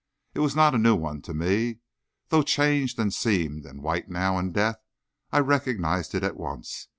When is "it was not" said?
0.33-0.73